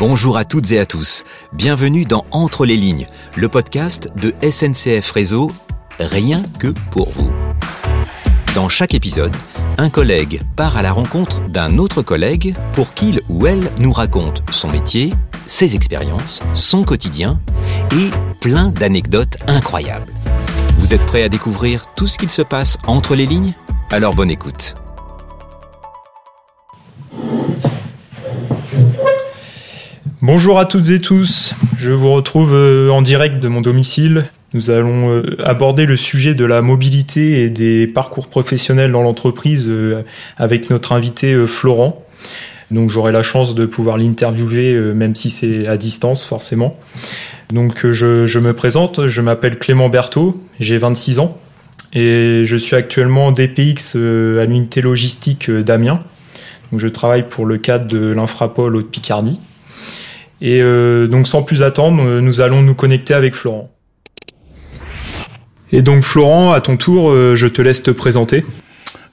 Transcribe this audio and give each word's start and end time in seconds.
Bonjour 0.00 0.38
à 0.38 0.46
toutes 0.46 0.72
et 0.72 0.78
à 0.78 0.86
tous. 0.86 1.24
Bienvenue 1.52 2.06
dans 2.06 2.24
Entre 2.30 2.64
les 2.64 2.78
lignes, 2.78 3.06
le 3.36 3.50
podcast 3.50 4.08
de 4.16 4.32
SNCF 4.40 5.10
Réseau, 5.10 5.52
rien 5.98 6.42
que 6.58 6.68
pour 6.90 7.10
vous. 7.10 7.30
Dans 8.54 8.70
chaque 8.70 8.94
épisode, 8.94 9.36
un 9.76 9.90
collègue 9.90 10.40
part 10.56 10.78
à 10.78 10.82
la 10.82 10.90
rencontre 10.90 11.42
d'un 11.48 11.76
autre 11.76 12.00
collègue 12.00 12.56
pour 12.72 12.94
qu'il 12.94 13.20
ou 13.28 13.46
elle 13.46 13.70
nous 13.76 13.92
raconte 13.92 14.42
son 14.50 14.68
métier, 14.68 15.12
ses 15.46 15.74
expériences, 15.74 16.42
son 16.54 16.82
quotidien 16.82 17.38
et 17.92 18.08
plein 18.40 18.70
d'anecdotes 18.70 19.36
incroyables. 19.48 20.14
Vous 20.78 20.94
êtes 20.94 21.04
prêts 21.04 21.24
à 21.24 21.28
découvrir 21.28 21.84
tout 21.94 22.06
ce 22.06 22.16
qu'il 22.16 22.30
se 22.30 22.40
passe 22.40 22.78
entre 22.86 23.14
les 23.14 23.26
lignes? 23.26 23.52
Alors 23.90 24.14
bonne 24.14 24.30
écoute. 24.30 24.76
Bonjour 30.22 30.58
à 30.58 30.66
toutes 30.66 30.90
et 30.90 31.00
tous, 31.00 31.54
je 31.78 31.92
vous 31.92 32.12
retrouve 32.12 32.54
euh, 32.54 32.90
en 32.90 33.00
direct 33.00 33.40
de 33.40 33.48
mon 33.48 33.62
domicile. 33.62 34.26
Nous 34.52 34.70
allons 34.70 35.08
euh, 35.08 35.22
aborder 35.42 35.86
le 35.86 35.96
sujet 35.96 36.34
de 36.34 36.44
la 36.44 36.60
mobilité 36.60 37.42
et 37.42 37.48
des 37.48 37.86
parcours 37.86 38.28
professionnels 38.28 38.92
dans 38.92 39.00
l'entreprise 39.00 39.64
euh, 39.66 40.02
avec 40.36 40.68
notre 40.68 40.92
invité 40.92 41.46
Florent. 41.46 42.04
Donc 42.70 42.90
j'aurai 42.90 43.12
la 43.12 43.22
chance 43.22 43.54
de 43.54 43.64
pouvoir 43.64 43.96
l'interviewer 43.96 44.74
même 44.94 45.14
si 45.14 45.30
c'est 45.30 45.66
à 45.66 45.78
distance 45.78 46.22
forcément. 46.22 46.76
Donc 47.50 47.90
je, 47.90 48.26
je 48.26 48.38
me 48.40 48.52
présente, 48.52 49.06
je 49.06 49.22
m'appelle 49.22 49.58
Clément 49.58 49.88
Berthaud, 49.88 50.38
j'ai 50.60 50.76
26 50.76 51.18
ans 51.20 51.38
et 51.94 52.42
je 52.44 52.56
suis 52.58 52.76
actuellement 52.76 53.32
DPX 53.32 53.96
à 53.96 54.44
l'unité 54.44 54.82
logistique 54.82 55.50
d'Amiens. 55.50 56.04
Donc 56.70 56.78
je 56.78 56.88
travaille 56.88 57.26
pour 57.26 57.46
le 57.46 57.56
cadre 57.56 57.86
de 57.86 58.12
l'Infrapol 58.12 58.76
Haute-Picardie. 58.76 59.40
Et 60.40 60.62
euh, 60.62 61.06
donc 61.06 61.28
sans 61.28 61.42
plus 61.42 61.62
attendre, 61.62 62.02
euh, 62.02 62.20
nous 62.20 62.40
allons 62.40 62.62
nous 62.62 62.74
connecter 62.74 63.14
avec 63.14 63.34
Florent. 63.34 63.70
Et 65.72 65.82
donc 65.82 66.02
Florent, 66.02 66.52
à 66.52 66.60
ton 66.60 66.76
tour, 66.76 67.10
euh, 67.10 67.36
je 67.36 67.46
te 67.46 67.62
laisse 67.62 67.82
te 67.82 67.90
présenter. 67.90 68.44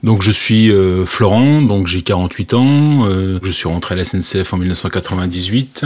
Donc 0.02 0.22
je 0.22 0.30
suis 0.30 0.70
Florent, 1.06 1.60
donc 1.60 1.88
j'ai 1.88 2.02
48 2.02 2.54
ans, 2.54 3.10
je 3.42 3.50
suis 3.50 3.66
rentré 3.66 3.94
à 3.94 3.96
la 3.96 4.04
SNCF 4.04 4.52
en 4.52 4.56
1998 4.56 5.84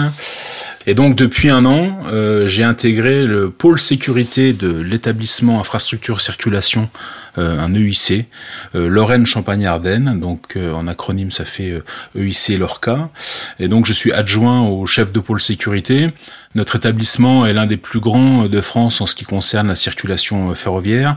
et 0.86 0.92
donc 0.92 1.16
depuis 1.16 1.48
un 1.48 1.64
an, 1.64 1.96
j'ai 2.44 2.62
intégré 2.62 3.24
le 3.24 3.48
pôle 3.48 3.78
sécurité 3.78 4.52
de 4.52 4.70
l'établissement 4.70 5.60
infrastructure 5.60 6.20
circulation 6.20 6.90
un 7.36 7.74
EIC, 7.74 8.26
euh, 8.74 8.88
Lorraine 8.88 9.26
Champagne 9.26 9.66
Ardennes, 9.66 10.18
donc 10.20 10.56
euh, 10.56 10.72
en 10.72 10.86
acronyme 10.86 11.30
ça 11.30 11.44
fait 11.44 11.82
EIC 12.14 12.50
e 12.50 12.58
Lorca. 12.58 13.10
Et 13.58 13.68
donc 13.68 13.86
je 13.86 13.92
suis 13.92 14.12
adjoint 14.12 14.62
au 14.62 14.86
chef 14.86 15.12
de 15.12 15.20
pôle 15.20 15.40
sécurité. 15.40 16.10
Notre 16.54 16.76
établissement 16.76 17.46
est 17.46 17.52
l'un 17.52 17.66
des 17.66 17.76
plus 17.76 18.00
grands 18.00 18.46
de 18.46 18.60
France 18.60 19.00
en 19.00 19.06
ce 19.06 19.14
qui 19.14 19.24
concerne 19.24 19.68
la 19.68 19.74
circulation 19.74 20.54
ferroviaire. 20.54 21.16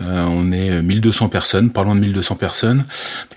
on 0.00 0.52
est 0.52 0.82
1200 0.82 1.28
personnes, 1.28 1.70
pas 1.70 1.82
loin 1.82 1.94
de 1.94 2.00
1200 2.00 2.36
personnes. 2.36 2.84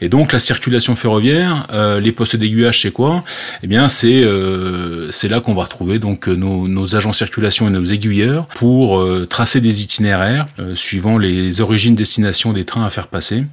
Et 0.01 0.09
donc 0.09 0.31
la 0.31 0.39
circulation 0.39 0.95
ferroviaire, 0.95 1.67
les 2.01 2.11
postes 2.11 2.35
d'aiguillage, 2.35 2.81
c'est 2.81 2.91
quoi? 2.91 3.23
Eh 3.63 3.67
bien, 3.67 3.89
c'est 3.89 4.23
c'est 5.11 5.29
là 5.29 5.39
qu'on 5.39 5.55
va 5.55 5.63
retrouver 5.63 5.99
donc 5.99 6.27
nos, 6.27 6.67
nos 6.67 6.95
agents 6.95 7.13
circulation 7.13 7.67
et 7.67 7.71
nos 7.71 7.85
aiguilleurs 7.85 8.47
pour 8.47 9.03
tracer 9.27 9.61
des 9.61 9.81
itinéraires 9.81 10.47
suivant 10.75 11.17
les 11.17 11.61
origines 11.61 11.95
destinées 11.95 12.19
des 12.53 12.65
trains 12.65 12.85
à 12.85 12.89
faire 12.89 13.07
passer. 13.07 13.45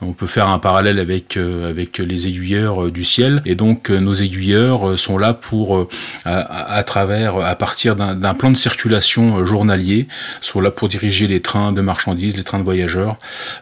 On 0.00 0.12
peut 0.12 0.26
faire 0.26 0.48
un 0.48 0.58
parallèle 0.58 0.98
avec 0.98 1.36
euh, 1.36 1.68
avec 1.68 1.98
les 1.98 2.26
aiguilleurs 2.26 2.84
euh, 2.84 2.90
du 2.90 3.04
ciel 3.04 3.42
et 3.44 3.54
donc 3.54 3.90
euh, 3.90 3.98
nos 3.98 4.14
aiguilleurs 4.14 4.98
sont 4.98 5.18
là 5.18 5.34
pour 5.34 5.88
à, 6.24 6.82
travers 6.84 7.36
à 7.44 7.54
partir 7.56 7.96
d'un 7.96 8.34
plan 8.34 8.50
de 8.50 8.56
circulation 8.56 9.44
journalier 9.44 10.08
sont 10.40 10.60
là 10.60 10.70
pour 10.70 10.88
diriger 10.88 11.26
les 11.26 11.40
trains 11.40 11.72
de 11.72 11.80
marchandises, 11.80 12.36
les 12.36 12.44
trains 12.44 12.58
de 12.58 12.64
voyageurs 12.64 13.16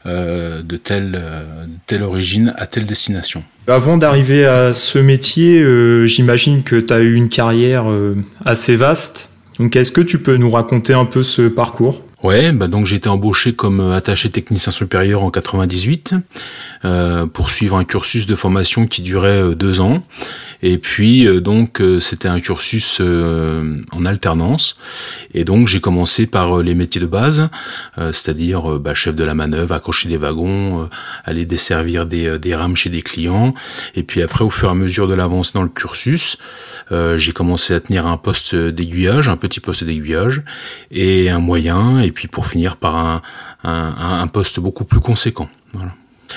de 0.04 0.76
telle 0.76 1.22
telle 1.86 2.02
origine 2.02 2.54
à 2.56 2.66
telle 2.66 2.86
destination. 2.86 3.44
Avant 3.66 3.96
d'arriver 3.96 4.46
à 4.46 4.74
ce 4.74 4.98
métier, 4.98 5.64
j'imagine 6.06 6.62
que 6.62 6.76
tu 6.76 6.92
as 6.92 7.00
eu 7.00 7.14
une 7.14 7.28
carrière 7.28 7.86
assez 8.44 8.76
vaste. 8.76 9.30
Donc 9.58 9.76
est-ce 9.76 9.92
que 9.92 10.00
tu 10.00 10.18
peux 10.18 10.36
nous 10.36 10.50
raconter 10.50 10.94
un 10.94 11.04
peu 11.04 11.22
ce 11.22 11.42
parcours? 11.42 12.02
Ouais, 12.22 12.52
bah 12.52 12.66
donc 12.66 12.84
j'ai 12.84 12.96
été 12.96 13.08
embauché 13.08 13.54
comme 13.54 13.80
euh, 13.80 13.96
attaché 13.96 14.28
technicien 14.28 14.72
supérieur 14.72 15.22
en 15.22 15.30
98 15.30 16.14
euh, 16.84 17.26
pour 17.26 17.48
suivre 17.48 17.76
un 17.76 17.84
cursus 17.84 18.26
de 18.26 18.34
formation 18.34 18.86
qui 18.86 19.00
durait 19.00 19.40
euh, 19.40 19.54
deux 19.54 19.80
ans. 19.80 20.02
Et 20.62 20.78
puis 20.78 21.26
euh, 21.26 21.40
donc 21.40 21.80
euh, 21.80 22.00
c'était 22.00 22.28
un 22.28 22.40
cursus 22.40 22.98
euh, 23.00 23.82
en 23.92 24.04
alternance. 24.04 24.76
Et 25.34 25.44
donc 25.44 25.68
j'ai 25.68 25.80
commencé 25.80 26.26
par 26.26 26.58
les 26.58 26.74
métiers 26.74 27.00
de 27.00 27.06
base, 27.06 27.48
c'est-à-dire 27.96 28.78
bah, 28.78 28.94
chef 28.94 29.14
de 29.14 29.24
la 29.24 29.34
manœuvre, 29.34 29.74
accrocher 29.74 30.08
des 30.08 30.16
wagons, 30.16 30.88
aller 31.24 31.44
desservir 31.44 32.06
des, 32.06 32.38
des 32.38 32.54
rames 32.54 32.76
chez 32.76 32.90
des 32.90 33.02
clients. 33.02 33.54
Et 33.94 34.02
puis 34.02 34.22
après, 34.22 34.44
au 34.44 34.50
fur 34.50 34.68
et 34.68 34.72
à 34.72 34.74
mesure 34.74 35.08
de 35.08 35.14
l'avance 35.14 35.52
dans 35.52 35.62
le 35.62 35.68
cursus, 35.68 36.36
j'ai 36.90 37.32
commencé 37.32 37.74
à 37.74 37.80
tenir 37.80 38.06
un 38.06 38.16
poste 38.16 38.54
d'aiguillage, 38.54 39.28
un 39.28 39.36
petit 39.36 39.60
poste 39.60 39.84
d'aiguillage, 39.84 40.42
et 40.90 41.30
un 41.30 41.40
moyen, 41.40 42.00
et 42.00 42.10
puis 42.10 42.28
pour 42.28 42.46
finir 42.46 42.76
par 42.76 42.96
un, 42.96 43.22
un, 43.64 44.20
un 44.20 44.26
poste 44.26 44.60
beaucoup 44.60 44.84
plus 44.84 45.00
conséquent. 45.00 45.48
Voilà. 45.72 45.94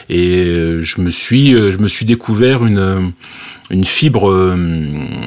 Et 0.10 0.46
je 0.82 1.02
me 1.02 1.10
suis, 1.10 1.52
je 1.52 1.78
me 1.78 1.88
suis 1.88 2.06
découvert 2.06 2.66
une 2.66 3.14
une 3.70 3.86
fibre 3.86 4.30
euh, 4.30 4.56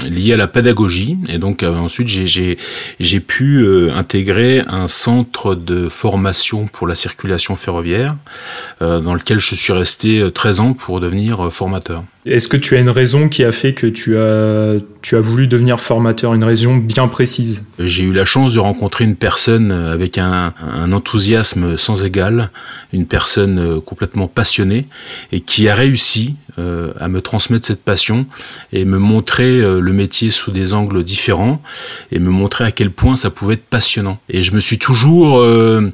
liée 0.08 0.34
à 0.34 0.36
la 0.36 0.46
pédagogie 0.46 1.18
et 1.28 1.38
donc 1.38 1.62
euh, 1.62 1.74
ensuite 1.76 2.08
j'ai 2.08 3.20
pu 3.20 3.62
euh, 3.62 3.92
intégrer 3.94 4.62
un 4.66 4.88
centre 4.88 5.54
de 5.54 5.88
formation 5.88 6.66
pour 6.66 6.86
la 6.86 6.94
circulation 6.94 7.56
ferroviaire 7.56 8.16
dans 8.80 9.14
lequel 9.14 9.38
je 9.38 9.54
suis 9.54 9.72
resté 9.72 10.30
13 10.32 10.60
ans 10.60 10.72
pour 10.72 11.00
devenir 11.00 11.52
formateur. 11.52 12.04
Est-ce 12.26 12.48
que 12.48 12.56
tu 12.56 12.74
as 12.76 12.80
une 12.80 12.90
raison 12.90 13.28
qui 13.28 13.44
a 13.44 13.52
fait 13.52 13.72
que 13.72 13.86
tu 13.86 14.18
as, 14.18 14.80
tu 15.00 15.14
as 15.14 15.20
voulu 15.20 15.46
devenir 15.46 15.78
formateur, 15.78 16.34
une 16.34 16.42
raison 16.42 16.76
bien 16.76 17.06
précise? 17.06 17.64
J'ai 17.78 18.02
eu 18.02 18.12
la 18.12 18.24
chance 18.24 18.52
de 18.52 18.58
rencontrer 18.58 19.04
une 19.04 19.14
personne 19.14 19.70
avec 19.70 20.18
un, 20.18 20.52
un 20.60 20.92
enthousiasme 20.92 21.76
sans 21.76 22.04
égal, 22.04 22.50
une 22.92 23.06
personne 23.06 23.80
complètement 23.80 24.26
passionnée 24.26 24.88
et 25.30 25.40
qui 25.40 25.68
a 25.68 25.74
réussi 25.76 26.34
euh, 26.58 26.92
à 26.98 27.08
me 27.08 27.20
transmettre 27.20 27.66
cette 27.66 27.84
passion 27.84 28.26
et 28.72 28.86
me 28.86 28.98
montrer 28.98 29.60
euh, 29.60 29.78
le 29.78 29.92
métier 29.92 30.30
sous 30.30 30.50
des 30.50 30.72
angles 30.72 31.04
différents 31.04 31.62
et 32.10 32.18
me 32.18 32.30
montrer 32.30 32.64
à 32.64 32.72
quel 32.72 32.90
point 32.90 33.14
ça 33.14 33.30
pouvait 33.30 33.54
être 33.54 33.66
passionnant. 33.66 34.18
Et 34.30 34.42
je 34.42 34.52
me 34.52 34.60
suis 34.60 34.78
toujours, 34.78 35.38
euh, 35.38 35.92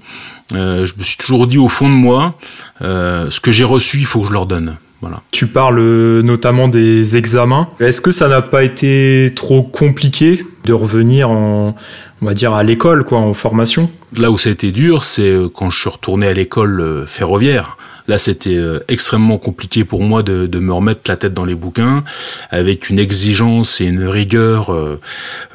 je 0.53 0.93
me 0.97 1.03
suis 1.03 1.17
toujours 1.17 1.47
dit 1.47 1.59
au 1.59 1.69
fond 1.69 1.89
de 1.89 1.95
moi, 1.95 2.39
ce 2.81 3.41
que 3.41 3.53
j'ai 3.53 3.65
reçu, 3.65 3.99
il 3.99 4.07
faut 4.07 4.21
que 4.23 4.29
je 4.29 4.33
leur 4.33 4.47
donne. 4.47 4.79
Voilà. 5.03 5.23
Tu 5.33 5.49
parles 5.49 5.81
notamment 6.23 6.69
des 6.69 7.17
examens. 7.17 7.69
Est-ce 7.81 8.01
que 8.01 8.11
ça 8.11 8.29
n'a 8.29 8.41
pas 8.41 8.65
été 8.65 9.33
trop 9.37 9.63
compliqué 9.63 10.47
de 10.65 10.73
revenir 10.73 11.31
en, 11.31 11.75
on 12.23 12.27
va 12.27 12.35
dire 12.35 12.55
à 12.55 12.63
l'école, 12.63 13.05
quoi, 13.05 13.19
en 13.19 13.35
formation? 13.35 13.91
Là 14.17 14.31
où 14.31 14.39
ça 14.39 14.49
a 14.49 14.53
été 14.53 14.73
dur, 14.73 15.05
c'est 15.05 15.35
quand 15.55 15.71
je 15.71 15.81
suis 15.81 15.91
retourné 15.91 16.29
à 16.29 16.33
l'école 16.33 17.05
ferroviaire. 17.07 17.77
Là, 18.09 18.19
c'était 18.19 18.57
euh, 18.57 18.81
extrêmement 18.89 19.39
compliqué 19.39 19.85
pour 19.85 20.03
moi 20.03 20.23
de, 20.23 20.47
de, 20.47 20.59
me 20.59 20.73
remettre 20.73 21.03
la 21.07 21.17
tête 21.17 21.35
dans 21.35 21.45
les 21.45 21.55
bouquins, 21.55 22.05
avec 22.51 22.91
une 22.91 22.99
exigence 22.99 23.81
et 23.81 23.87
une 23.87 24.05
rigueur, 24.05 24.73
euh, 24.73 25.01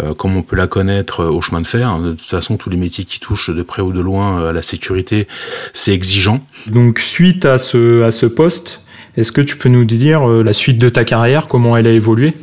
euh, 0.01 0.13
comme 0.13 0.37
on 0.37 0.43
peut 0.43 0.55
la 0.55 0.67
connaître 0.67 1.25
au 1.25 1.41
chemin 1.41 1.61
de 1.61 1.67
fer. 1.67 1.99
De 1.99 2.11
toute 2.11 2.21
façon, 2.21 2.57
tous 2.57 2.69
les 2.69 2.77
métiers 2.77 3.05
qui 3.05 3.19
touchent 3.19 3.49
de 3.49 3.61
près 3.63 3.81
ou 3.81 3.91
de 3.91 3.99
loin 3.99 4.49
à 4.49 4.53
la 4.53 4.61
sécurité, 4.61 5.27
c'est 5.73 5.93
exigeant. 5.93 6.45
Donc, 6.67 6.99
suite 6.99 7.45
à 7.45 7.57
ce, 7.57 8.03
à 8.03 8.11
ce 8.11 8.25
poste, 8.25 8.81
est-ce 9.17 9.31
que 9.31 9.41
tu 9.41 9.57
peux 9.57 9.69
nous 9.69 9.85
dire 9.85 10.25
la 10.25 10.53
suite 10.53 10.77
de 10.77 10.89
ta 10.89 11.03
carrière, 11.03 11.47
comment 11.47 11.75
elle 11.75 11.87
a 11.87 11.91
évolué? 11.91 12.33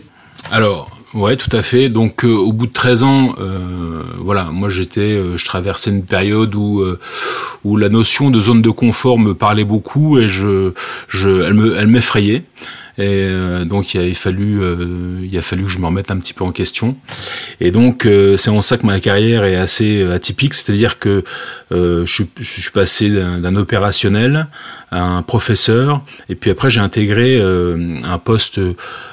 Alors, 0.51 0.91
Ouais, 1.15 1.37
tout 1.37 1.57
à 1.57 1.63
fait. 1.63 1.91
Donc, 1.91 2.25
au 2.25 2.53
bout 2.53 2.67
de 2.67 2.73
13 2.73 3.05
ans, 3.05 3.37
euh, 3.39 4.03
voilà, 4.19 4.47
moi 4.51 4.69
j'étais, 4.69 5.23
je 5.37 5.45
traversais 5.45 5.91
une 5.91 6.03
période 6.03 6.57
où 6.57 6.85
où 7.63 7.77
la 7.77 7.89
notion 7.89 8.31
de 8.31 8.41
zone 8.41 8.63
de 8.63 8.71
confort 8.71 9.17
me 9.17 9.33
parlait 9.33 9.65
beaucoup 9.65 10.19
et 10.19 10.29
je, 10.29 10.73
je 11.07 11.43
elle 11.43 11.55
me, 11.55 11.77
elle 11.77 11.87
m'effrayait. 11.87 12.43
Et 12.97 13.27
euh, 13.29 13.65
donc 13.65 13.95
il 13.95 14.01
a 14.01 14.15
fallu, 14.15 14.63
euh, 14.63 15.19
il 15.23 15.37
a 15.37 15.43
fallu 15.43 15.65
que 15.65 15.69
je 15.69 15.79
me 15.79 15.87
remette 15.87 16.13
un 16.13 16.19
petit 16.19 16.33
peu 16.33 16.45
en 16.45 16.53
question. 16.53 16.97
Et 17.61 17.73
donc 17.73 18.07
euh, 18.07 18.37
c'est 18.37 18.51
en 18.51 18.63
ça 18.63 18.79
que 18.79 18.87
ma 18.87 19.01
carrière 19.01 19.45
est 19.45 19.57
assez 19.57 20.05
atypique, 20.05 20.55
c'est-à-dire 20.55 20.99
que 20.99 21.25
je, 21.71 22.05
je, 22.05 22.43
suis 22.43 22.71
passé 22.71 23.11
d'un 23.11 23.57
opérationnel 23.57 24.47
à 24.93 25.03
un 25.03 25.23
professeur, 25.23 26.03
et 26.29 26.37
puis 26.37 26.51
après 26.51 26.71
j'ai 26.71 26.81
intégré 26.81 27.41
un 27.41 28.19
poste, 28.19 28.61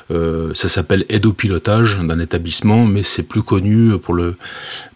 ça 0.09 0.69
s'appelle 0.69 1.05
aide 1.09 1.25
au 1.25 1.33
pilotage 1.33 1.97
d'un 1.97 2.19
établissement, 2.19 2.85
mais 2.85 3.01
c'est 3.01 3.23
plus 3.23 3.41
connu 3.41 3.97
pour 3.97 4.13
le 4.13 4.35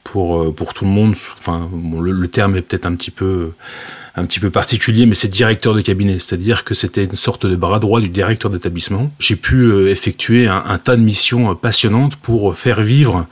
pour 0.04 0.54
pour 0.54 0.74
tout 0.74 0.86
le 0.86 0.92
monde. 0.92 1.16
Enfin, 1.38 1.68
bon, 1.72 2.02
le, 2.02 2.12
le 2.12 2.28
terme 2.28 2.56
est 2.56 2.62
peut-être 2.62 2.86
un 2.86 2.96
petit 2.96 3.12
peu 3.12 3.52
un 4.18 4.26
petit 4.26 4.40
peu 4.40 4.50
particulier, 4.50 5.06
mais 5.06 5.16
c'est 5.16 5.28
directeur 5.28 5.74
de 5.74 5.82
cabinet, 5.82 6.20
c'est-à-dire 6.20 6.64
que 6.64 6.74
c'était 6.74 7.04
une 7.04 7.18
sorte 7.18 7.46
de 7.46 7.56
bras 7.56 7.80
droit 7.80 8.00
du 8.00 8.08
directeur 8.08 8.50
d'établissement. 8.50 9.12
J'ai 9.20 9.36
pu 9.36 9.64
euh, 9.64 9.90
effectuer 9.90 10.48
un, 10.48 10.78
tas 10.78 10.96
de 10.96 11.02
missions 11.02 11.52
euh, 11.52 11.56
passionnantes 11.56 12.16
pour 12.16 12.56
faire 12.56 12.82
vivre 12.82 13.28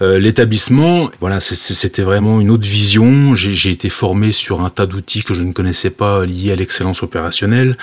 euh, 0.00 0.20
l'établissement. 0.20 1.10
Voilà, 1.20 1.40
c'était 1.40 2.02
vraiment 2.02 2.40
une 2.40 2.50
autre 2.50 2.66
vision. 2.66 3.34
J'ai 3.34 3.70
été 3.70 3.88
formé 3.88 4.30
sur 4.30 4.60
un 4.60 4.70
tas 4.70 4.86
d'outils 4.86 5.24
que 5.24 5.34
je 5.34 5.42
ne 5.42 5.52
connaissais 5.52 5.90
pas 5.90 6.24
liés 6.24 6.52
à 6.52 6.56
l'excellence 6.56 7.02
opérationnelle, 7.02 7.76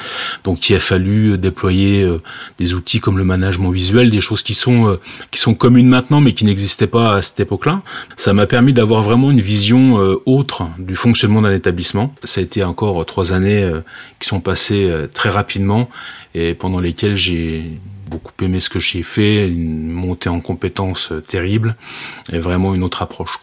donc 0.45 0.69
il 0.69 0.75
a 0.75 0.79
fallu 0.79 1.37
déployer 1.37 2.07
des 2.57 2.73
outils 2.73 2.99
comme 2.99 3.17
le 3.17 3.23
management 3.23 3.71
visuel, 3.71 4.09
des 4.09 4.21
choses 4.21 4.43
qui 4.43 4.53
sont 4.53 4.97
qui 5.31 5.39
sont 5.39 5.53
communes 5.53 5.87
maintenant, 5.87 6.21
mais 6.21 6.33
qui 6.33 6.45
n'existaient 6.45 6.87
pas 6.87 7.15
à 7.15 7.21
cette 7.21 7.39
époque-là. 7.39 7.81
Ça 8.15 8.33
m'a 8.33 8.47
permis 8.47 8.73
d'avoir 8.73 9.01
vraiment 9.01 9.31
une 9.31 9.41
vision 9.41 9.95
autre 10.25 10.69
du 10.77 10.95
fonctionnement 10.95 11.41
d'un 11.41 11.53
établissement 11.53 12.13
ça 12.29 12.41
a 12.41 12.43
été 12.43 12.63
encore 12.63 13.05
trois 13.05 13.33
années 13.33 13.63
euh, 13.63 13.81
qui 14.19 14.27
sont 14.27 14.41
passées 14.41 14.89
euh, 14.89 15.07
très 15.07 15.29
rapidement 15.29 15.89
et 16.33 16.53
pendant 16.53 16.79
lesquelles 16.79 17.15
j'ai 17.15 17.79
beaucoup 18.07 18.31
aimé 18.43 18.59
ce 18.59 18.69
que 18.69 18.79
j'ai 18.79 19.03
fait, 19.03 19.49
une 19.49 19.89
montée 19.89 20.29
en 20.29 20.39
compétences 20.39 21.11
euh, 21.11 21.21
terrible 21.21 21.75
et 22.31 22.39
vraiment 22.39 22.73
une 22.73 22.83
autre 22.83 23.01
approche. 23.01 23.39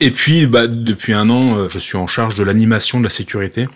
Et 0.00 0.10
puis, 0.10 0.46
bah, 0.46 0.66
depuis 0.66 1.12
un 1.12 1.28
an, 1.28 1.68
je 1.68 1.78
suis 1.78 1.98
en 1.98 2.06
charge 2.06 2.34
de 2.34 2.42
l'animation 2.42 2.98
de 2.98 3.04
la 3.04 3.10
sécurité 3.10 3.68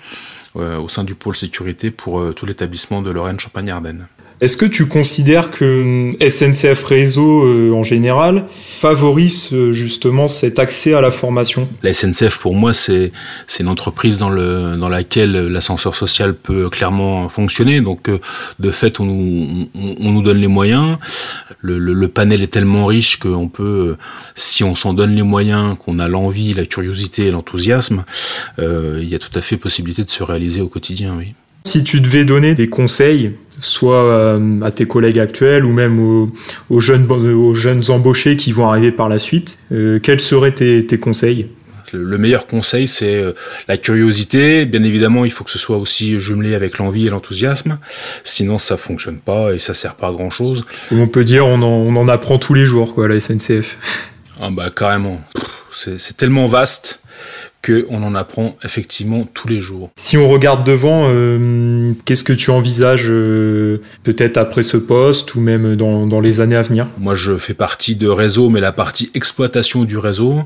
au 0.54 0.88
sein 0.88 1.02
du 1.02 1.16
pôle 1.16 1.34
sécurité 1.34 1.90
pour 1.90 2.32
tout 2.32 2.46
l'établissement 2.46 3.02
de 3.02 3.10
Lorraine-Champagne-Ardenne. 3.10 4.06
Est-ce 4.40 4.56
que 4.56 4.66
tu 4.66 4.86
considères 4.86 5.50
que 5.50 6.14
euh, 6.20 6.28
SNCF 6.28 6.82
Réseau 6.84 7.44
euh, 7.44 7.72
en 7.72 7.84
général 7.84 8.46
favorise 8.80 9.50
euh, 9.52 9.72
justement 9.72 10.26
cet 10.26 10.58
accès 10.58 10.92
à 10.92 11.00
la 11.00 11.12
formation? 11.12 11.68
La 11.82 11.94
SNCF 11.94 12.38
pour 12.38 12.54
moi 12.54 12.72
c'est 12.72 13.12
c'est 13.46 13.62
une 13.62 13.68
entreprise 13.68 14.18
dans 14.18 14.30
le 14.30 14.76
dans 14.76 14.88
laquelle 14.88 15.32
l'ascenseur 15.32 15.94
social 15.94 16.34
peut 16.34 16.68
clairement 16.68 17.28
fonctionner. 17.28 17.80
Donc 17.80 18.10
de 18.58 18.70
fait 18.70 18.98
on 18.98 19.04
nous 19.04 19.68
on, 19.74 20.10
nous 20.10 20.22
donne 20.22 20.38
les 20.38 20.48
moyens. 20.48 20.98
Le, 21.60 21.78
le, 21.78 22.08
panel 22.08 22.42
est 22.42 22.52
tellement 22.52 22.86
riche 22.86 23.18
qu'on 23.18 23.48
peut 23.48 23.96
si 24.34 24.64
on 24.64 24.74
s'en 24.74 24.92
donne 24.92 25.14
les 25.14 25.22
moyens, 25.22 25.76
qu'on 25.78 25.98
a 25.98 26.08
l'envie, 26.08 26.52
la 26.52 26.66
curiosité 26.66 27.26
et 27.26 27.30
l'enthousiasme, 27.30 28.04
il 28.58 29.08
y 29.08 29.14
a 29.14 29.18
tout 29.18 29.36
à 29.38 29.40
fait 29.40 29.56
possibilité 29.56 30.04
de 30.04 30.10
se 30.10 30.22
réaliser 30.22 30.60
au 30.60 30.68
quotidien. 30.68 31.14
Oui. 31.16 31.34
Si 31.66 31.82
tu 31.82 32.02
devais 32.02 32.26
donner 32.26 32.54
des 32.54 32.68
conseils, 32.68 33.32
soit 33.60 34.04
euh, 34.04 34.60
à 34.62 34.70
tes 34.70 34.86
collègues 34.86 35.18
actuels 35.18 35.64
ou 35.64 35.72
même 35.72 36.00
aux, 36.00 36.80
jeunes, 36.80 37.10
aux 37.10 37.54
jeunes 37.54 37.82
embauchés 37.90 38.36
qui 38.36 38.52
vont 38.52 38.68
arriver 38.68 38.92
par 38.92 39.08
la 39.08 39.18
suite, 39.18 39.58
euh, 39.72 39.98
quels 40.00 40.20
seraient 40.20 40.52
tes, 40.52 40.98
conseils? 40.98 41.48
Le 41.92 42.18
meilleur 42.18 42.48
conseil, 42.48 42.88
c'est 42.88 43.14
euh, 43.14 43.34
la 43.68 43.76
curiosité. 43.76 44.66
Bien 44.66 44.82
évidemment, 44.82 45.24
il 45.24 45.30
faut 45.30 45.44
que 45.44 45.50
ce 45.50 45.58
soit 45.58 45.76
aussi 45.76 46.18
jumelé 46.18 46.54
avec 46.54 46.78
l'envie 46.78 47.06
et 47.06 47.10
l'enthousiasme. 47.10 47.78
Sinon, 48.24 48.58
ça 48.58 48.76
fonctionne 48.76 49.18
pas 49.18 49.52
et 49.54 49.60
ça 49.60 49.74
sert 49.74 49.94
pas 49.94 50.08
à 50.08 50.12
grand 50.12 50.30
chose. 50.30 50.64
on 50.90 51.06
peut 51.06 51.24
dire, 51.24 51.46
on 51.46 51.62
en, 51.62 52.08
apprend 52.08 52.38
tous 52.38 52.54
les 52.54 52.66
jours, 52.66 52.94
quoi, 52.94 53.06
la 53.06 53.20
SNCF. 53.20 53.76
Ah 54.40 54.50
bah 54.50 54.70
carrément. 54.74 55.20
C'est 55.74 56.16
tellement 56.16 56.46
vaste 56.46 57.00
qu'on 57.64 58.02
en 58.02 58.14
apprend 58.14 58.56
effectivement 58.62 59.26
tous 59.32 59.48
les 59.48 59.60
jours. 59.60 59.90
Si 59.96 60.18
on 60.18 60.28
regarde 60.28 60.64
devant, 60.66 61.06
euh, 61.08 61.92
qu'est-ce 62.04 62.24
que 62.24 62.32
tu 62.32 62.50
envisages 62.50 63.08
euh, 63.08 63.80
peut-être 64.02 64.36
après 64.36 64.62
ce 64.62 64.76
poste 64.76 65.34
ou 65.34 65.40
même 65.40 65.74
dans, 65.74 66.20
les 66.20 66.40
années 66.40 66.56
à 66.56 66.62
venir? 66.62 66.86
Moi, 66.98 67.14
je 67.14 67.36
fais 67.36 67.54
partie 67.54 67.96
de 67.96 68.08
réseau, 68.08 68.50
mais 68.50 68.60
la 68.60 68.72
partie 68.72 69.10
exploitation 69.14 69.84
du 69.84 69.96
réseau, 69.96 70.42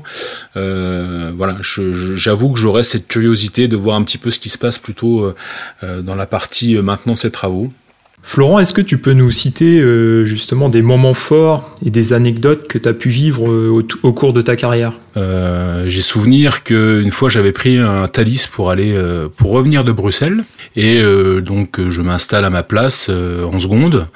euh, 0.55 1.31
voilà, 1.35 1.57
j'avoue 1.61 2.53
que 2.53 2.59
j'aurais 2.59 2.83
cette 2.83 3.07
curiosité 3.07 3.67
de 3.67 3.75
voir 3.75 3.97
un 3.97 4.03
petit 4.03 4.17
peu 4.17 4.31
ce 4.31 4.39
qui 4.39 4.49
se 4.49 4.57
passe 4.57 4.77
plutôt 4.77 5.33
dans 5.81 6.15
la 6.15 6.25
partie 6.25 6.75
maintenant 6.77 7.15
ces 7.15 7.31
travaux. 7.31 7.71
Florent, 8.21 8.59
est-ce 8.59 8.73
que 8.73 8.81
tu 8.81 8.97
peux 8.97 9.13
nous 9.13 9.31
citer 9.31 9.79
euh, 9.79 10.23
justement 10.23 10.69
des 10.69 10.81
moments 10.81 11.13
forts 11.13 11.77
et 11.83 11.89
des 11.89 12.13
anecdotes 12.13 12.67
que 12.67 12.77
tu 12.77 12.87
as 12.87 12.93
pu 12.93 13.09
vivre 13.09 13.49
euh, 13.49 13.83
au, 14.03 14.13
cours 14.13 14.33
de 14.33 14.41
ta 14.41 14.55
carrière? 14.55 14.93
Euh, 15.17 15.85
J'ai 15.87 16.01
souvenir 16.01 16.63
qu'une 16.63 17.09
fois 17.11 17.29
j'avais 17.29 17.51
pris 17.51 17.77
un 17.77 18.07
Thalys 18.07 18.47
pour 18.51 18.69
aller 18.69 18.95
pour 19.37 19.51
revenir 19.51 19.83
de 19.83 19.91
Bruxelles 19.91 20.43
et 20.75 21.01
donc 21.41 21.79
je 21.89 22.01
m'installe 22.01 22.45
à 22.45 22.49
ma 22.49 22.63
place 22.63 23.09
en 23.09 23.59
seconde 23.59 24.07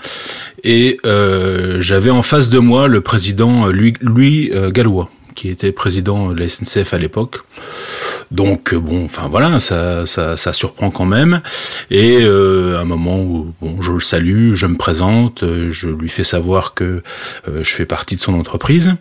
et 0.63 0.99
j'avais 1.79 2.11
en 2.11 2.21
face 2.21 2.49
de 2.49 2.59
moi 2.59 2.87
le 2.87 3.01
président 3.01 3.67
Louis, 3.67 3.93
Louis 4.01 4.51
Gallois 4.71 5.09
qui 5.35 5.49
était 5.49 5.71
président 5.71 6.31
de 6.31 6.39
la 6.39 6.47
SNCF 6.47 6.93
à 6.93 6.97
l'époque. 6.97 7.39
Donc 8.33 8.73
euh, 8.73 8.79
bon, 8.79 9.05
enfin 9.05 9.27
voilà, 9.29 9.59
ça, 9.59 10.07
ça, 10.07 10.35
ça 10.35 10.53
surprend 10.53 10.89
quand 10.89 11.05
même. 11.05 11.41
Et 11.91 12.17
euh, 12.21 12.77
à 12.77 12.81
un 12.81 12.85
moment 12.85 13.21
où 13.21 13.53
bon, 13.61 13.81
je 13.81 13.91
le 13.91 13.99
salue, 13.99 14.55
je 14.55 14.65
me 14.65 14.75
présente, 14.75 15.43
euh, 15.43 15.69
je 15.71 15.87
lui 15.87 16.09
fais 16.09 16.23
savoir 16.23 16.73
que 16.73 17.03
je 17.47 17.69
fais 17.69 17.85
partie 17.85 18.15
de 18.15 18.21
son 18.21 18.33
entreprise. 18.33 18.95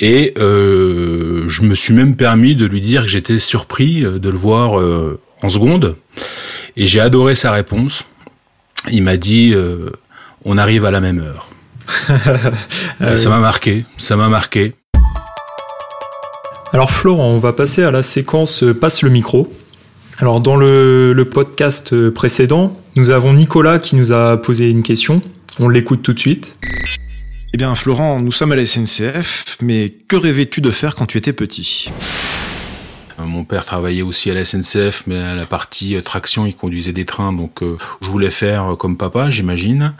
Et 0.00 0.34
je 0.36 1.62
me 1.62 1.74
suis 1.74 1.94
même 1.94 2.14
permis 2.14 2.54
de 2.54 2.66
lui 2.66 2.80
dire 2.80 3.02
que 3.02 3.08
j'étais 3.08 3.38
surpris 3.38 4.02
de 4.02 4.28
le 4.28 4.36
voir 4.36 4.80
en 5.42 5.50
seconde. 5.50 5.96
Et 6.76 6.86
j'ai 6.86 7.00
adoré 7.00 7.34
sa 7.34 7.50
réponse. 7.50 8.04
Il 8.90 9.02
m'a 9.02 9.16
dit 9.16 9.54
on 10.44 10.58
arrive 10.58 10.84
à 10.84 10.90
la 10.90 11.00
même 11.00 11.20
heure. 11.20 11.48
ça 13.16 13.28
m'a 13.28 13.38
marqué, 13.38 13.86
ça 13.96 14.16
m'a 14.16 14.28
marqué. 14.28 14.74
Alors 16.74 16.90
Florent, 16.90 17.28
on 17.28 17.38
va 17.38 17.54
passer 17.54 17.82
à 17.82 17.90
la 17.90 18.02
séquence 18.02 18.62
euh, 18.62 18.74
Passe 18.74 19.00
le 19.00 19.08
micro. 19.08 19.50
Alors 20.18 20.40
dans 20.42 20.56
le, 20.56 21.26
podcast 21.32 21.94
euh, 21.94 22.10
précédent, 22.10 22.76
nous 22.94 23.10
avons 23.10 23.32
Nicolas 23.32 23.78
qui 23.78 23.96
nous 23.96 24.12
a 24.12 24.36
posé 24.36 24.68
une 24.68 24.82
question. 24.82 25.22
On 25.60 25.70
l'écoute 25.70 26.02
tout 26.02 26.12
de 26.12 26.18
suite. 26.18 26.58
Eh 27.54 27.56
bien 27.56 27.74
Florent, 27.74 28.20
nous 28.20 28.32
sommes 28.32 28.52
à 28.52 28.56
la 28.56 28.66
SNCF, 28.66 29.56
mais 29.62 29.94
que 30.08 30.16
rêvais-tu 30.16 30.60
de 30.60 30.70
faire 30.70 30.94
quand 30.94 31.06
tu 31.06 31.16
étais 31.16 31.32
petit? 31.32 31.88
Euh, 33.18 33.24
mon 33.24 33.44
père 33.44 33.64
travaillait 33.64 34.02
aussi 34.02 34.30
à 34.30 34.34
la 34.34 34.44
SNCF, 34.44 35.04
mais 35.06 35.18
à 35.18 35.34
la 35.34 35.46
partie 35.46 35.96
traction, 36.02 36.44
il 36.44 36.54
conduisait 36.54 36.92
des 36.92 37.06
trains, 37.06 37.32
donc 37.32 37.62
euh, 37.62 37.78
je 38.02 38.08
voulais 38.08 38.30
faire 38.30 38.76
comme 38.78 38.98
papa, 38.98 39.30
j'imagine. 39.30 39.94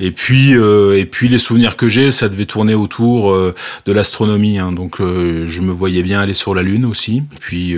Et 0.00 0.10
puis, 0.10 0.52
et 0.52 1.04
puis 1.04 1.28
les 1.28 1.38
souvenirs 1.38 1.76
que 1.76 1.88
j'ai, 1.88 2.10
ça 2.10 2.28
devait 2.28 2.46
tourner 2.46 2.74
autour 2.74 3.34
de 3.34 3.92
l'astronomie, 3.92 4.58
hein, 4.58 4.72
donc 4.72 4.98
je 4.98 5.60
me 5.60 5.72
voyais 5.72 6.02
bien 6.02 6.20
aller 6.20 6.34
sur 6.34 6.54
la 6.54 6.62
Lune 6.62 6.86
aussi. 6.86 7.22
Puis 7.40 7.76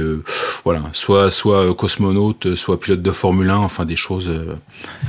voilà, 0.64 0.82
soit 0.92 1.30
soit 1.30 1.74
cosmonaute, 1.74 2.54
soit 2.54 2.78
pilote 2.80 3.02
de 3.02 3.10
Formule 3.10 3.50
1, 3.50 3.56
enfin 3.56 3.84
des 3.84 3.96
choses 3.96 4.30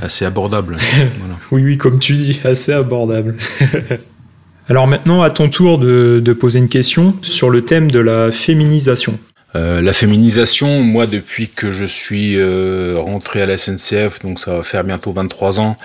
assez 0.02 0.24
abordables. 0.24 0.76
oui, 1.52 1.62
oui, 1.62 1.78
comme 1.78 1.98
tu 1.98 2.14
dis, 2.14 2.40
assez 2.44 2.72
abordables. 2.72 3.36
Alors 4.68 4.86
maintenant, 4.86 5.22
à 5.22 5.30
ton 5.30 5.50
tour 5.50 5.78
de, 5.78 6.22
de, 6.24 6.32
poser 6.32 6.58
une 6.58 6.68
question 6.68 7.14
sur 7.20 7.50
le 7.50 7.62
thème 7.62 7.90
de 7.90 7.98
la 7.98 8.32
féminisation. 8.32 9.18
Euh, 9.56 9.80
la 9.80 9.92
féminisation, 9.92 10.82
moi 10.82 11.06
depuis 11.06 11.48
que 11.48 11.70
je 11.70 11.84
suis 11.84 12.36
euh, 12.36 12.96
rentré 12.98 13.40
à 13.42 13.46
la 13.46 13.56
SNCF, 13.56 14.20
donc 14.22 14.40
ça 14.40 14.56
va 14.56 14.62
faire 14.62 14.84
bientôt 14.84 15.12
23 15.12 15.60
ans, 15.60 15.76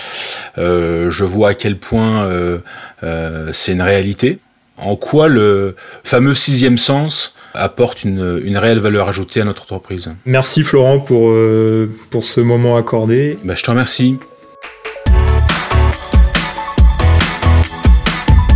euh, 0.57 1.11
je 1.11 1.23
vois 1.23 1.49
à 1.49 1.53
quel 1.53 1.77
point 1.77 2.29
c'est 3.51 3.71
une 3.73 3.81
réalité. 3.81 4.39
En 4.77 4.95
quoi 4.95 5.27
le 5.27 5.75
fameux 6.03 6.35
sixième 6.35 6.77
sens 6.77 7.35
apporte 7.53 8.03
une, 8.03 8.41
une, 8.43 8.57
réelle 8.57 8.79
valeur 8.79 9.09
ajoutée 9.09 9.41
à 9.41 9.43
notre 9.43 9.63
entreprise? 9.63 10.11
Merci 10.25 10.63
Florent 10.63 10.99
pour, 10.99 11.35
pour 12.09 12.23
ce 12.23 12.39
moment 12.39 12.77
accordé. 12.77 13.38
Bah, 13.43 13.55
je 13.55 13.63
te 13.63 13.71
remercie. 13.71 14.17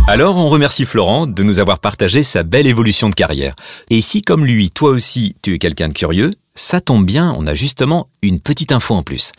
Alors 0.06 0.36
on 0.36 0.50
remercie 0.50 0.84
Florent 0.84 1.26
de 1.26 1.42
nous 1.42 1.60
avoir 1.60 1.78
partagé 1.78 2.24
sa 2.24 2.42
belle 2.42 2.66
évolution 2.66 3.08
de 3.08 3.14
carrière. 3.14 3.56
Et 3.88 4.02
si 4.02 4.20
comme 4.20 4.44
lui, 4.44 4.70
toi 4.70 4.90
aussi, 4.90 5.34
tu 5.40 5.54
es 5.54 5.58
quelqu'un 5.58 5.88
de 5.88 5.94
curieux, 5.94 6.30
ça 6.54 6.82
tombe 6.82 7.06
bien, 7.06 7.34
on 7.38 7.46
a 7.46 7.54
justement 7.54 8.08
une 8.20 8.38
petite 8.38 8.70
info 8.70 8.94
en 8.94 9.02
plus. 9.02 9.32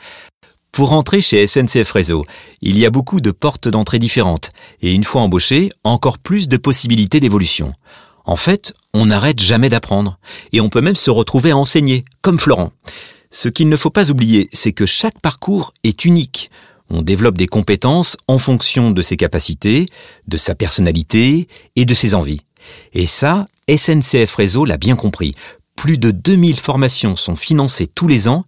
Pour 0.71 0.93
entrer 0.93 1.21
chez 1.21 1.45
SNCF 1.45 1.91
Réseau, 1.91 2.25
il 2.61 2.79
y 2.79 2.85
a 2.87 2.89
beaucoup 2.89 3.21
de 3.21 3.29
portes 3.29 3.67
d'entrée 3.67 3.99
différentes, 3.99 4.49
et 4.81 4.91
une 4.91 5.03
fois 5.03 5.21
embauché, 5.21 5.69
encore 5.83 6.17
plus 6.17 6.47
de 6.47 6.57
possibilités 6.57 7.19
d'évolution. 7.19 7.71
En 8.25 8.35
fait, 8.35 8.73
on 8.95 9.05
n'arrête 9.05 9.39
jamais 9.39 9.69
d'apprendre, 9.69 10.17
et 10.51 10.61
on 10.61 10.69
peut 10.69 10.81
même 10.81 10.95
se 10.95 11.11
retrouver 11.11 11.51
à 11.51 11.57
enseigner, 11.57 12.05
comme 12.23 12.39
Florent. 12.39 12.71
Ce 13.29 13.49
qu'il 13.49 13.69
ne 13.69 13.77
faut 13.77 13.91
pas 13.91 14.09
oublier, 14.09 14.49
c'est 14.51 14.73
que 14.73 14.87
chaque 14.87 15.19
parcours 15.21 15.73
est 15.83 16.05
unique. 16.05 16.49
On 16.89 17.01
développe 17.01 17.37
des 17.37 17.47
compétences 17.47 18.17
en 18.27 18.37
fonction 18.37 18.91
de 18.91 19.01
ses 19.01 19.17
capacités, 19.17 19.87
de 20.27 20.37
sa 20.37 20.55
personnalité 20.55 21.47
et 21.75 21.85
de 21.85 21.93
ses 21.93 22.15
envies. 22.15 22.41
Et 22.93 23.05
ça, 23.05 23.47
SNCF 23.69 24.35
Réseau 24.35 24.65
l'a 24.65 24.77
bien 24.77 24.95
compris. 24.95 25.33
Plus 25.75 25.97
de 25.97 26.11
2000 26.11 26.59
formations 26.59 27.15
sont 27.15 27.35
financées 27.35 27.87
tous 27.87 28.07
les 28.07 28.27
ans 28.27 28.45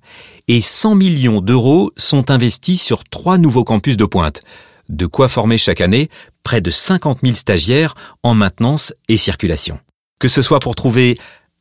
et 0.48 0.62
100 0.62 0.96
millions 0.96 1.42
d'euros 1.42 1.92
sont 1.98 2.32
investis 2.32 2.82
sur 2.82 3.04
trois 3.04 3.38
nouveaux 3.38 3.66
campus 3.66 3.98
de 3.98 4.06
pointe. 4.06 4.42
De 4.90 5.06
quoi 5.06 5.28
former 5.28 5.58
chaque 5.58 5.82
année 5.82 6.10
près 6.44 6.62
de 6.62 6.72
50 6.72 7.20
000 7.24 7.36
stagiaires 7.36 7.96
en 8.24 8.34
maintenance 8.34 8.94
et 9.10 9.18
circulation. 9.18 9.80
Que 10.20 10.30
ce 10.30 10.42
soit 10.42 10.60
pour 10.60 10.76
trouver 10.76 11.18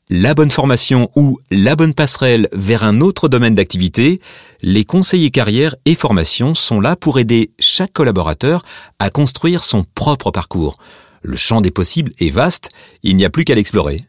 la 0.08 0.34
bonne 0.34 0.50
formation 0.50 1.10
ou 1.16 1.38
la 1.50 1.74
bonne 1.74 1.94
passerelle 1.94 2.48
vers 2.52 2.84
un 2.84 3.00
autre 3.00 3.28
domaine 3.28 3.56
d'activité, 3.56 4.20
les 4.62 4.84
conseillers 4.84 5.30
carrière 5.30 5.74
et 5.84 5.94
formation 5.94 6.54
sont 6.54 6.80
là 6.80 6.94
pour 6.94 7.18
aider 7.18 7.50
chaque 7.58 7.92
collaborateur 7.92 8.62
à 8.98 9.10
construire 9.10 9.64
son 9.64 9.84
propre 9.94 10.30
parcours. 10.30 10.78
Le 11.22 11.36
champ 11.36 11.60
des 11.60 11.72
possibles 11.72 12.12
est 12.20 12.30
vaste, 12.30 12.68
il 13.02 13.16
n'y 13.16 13.24
a 13.24 13.30
plus 13.30 13.44
qu'à 13.44 13.56
l'explorer. 13.56 14.06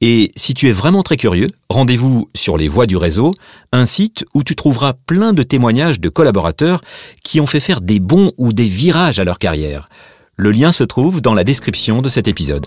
Et 0.00 0.30
si 0.36 0.54
tu 0.54 0.68
es 0.68 0.72
vraiment 0.72 1.02
très 1.02 1.16
curieux, 1.16 1.48
rendez-vous 1.68 2.28
sur 2.34 2.56
les 2.56 2.68
voies 2.68 2.86
du 2.86 2.96
réseau, 2.96 3.32
un 3.72 3.86
site 3.86 4.24
où 4.34 4.44
tu 4.44 4.54
trouveras 4.54 4.94
plein 5.06 5.32
de 5.32 5.42
témoignages 5.42 6.00
de 6.00 6.08
collaborateurs 6.08 6.80
qui 7.24 7.40
ont 7.40 7.46
fait 7.46 7.60
faire 7.60 7.80
des 7.80 8.00
bons 8.00 8.32
ou 8.36 8.52
des 8.52 8.68
virages 8.68 9.18
à 9.18 9.24
leur 9.24 9.38
carrière. 9.38 9.88
Le 10.36 10.50
lien 10.50 10.72
se 10.72 10.84
trouve 10.84 11.20
dans 11.20 11.34
la 11.34 11.44
description 11.44 12.00
de 12.00 12.08
cet 12.08 12.26
épisode. 12.26 12.66